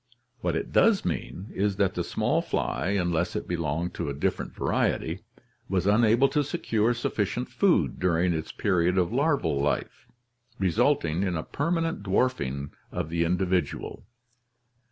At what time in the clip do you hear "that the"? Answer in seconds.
1.75-2.03